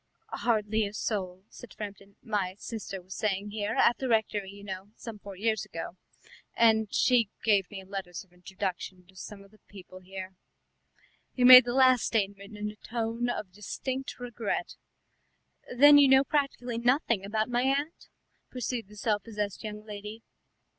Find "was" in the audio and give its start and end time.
3.03-3.15